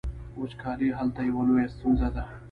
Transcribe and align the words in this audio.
وچکالي 0.39 0.89
هلته 0.99 1.19
یوه 1.29 1.41
لویه 1.47 1.67
ستونزه 1.73 2.07
ده. 2.15 2.23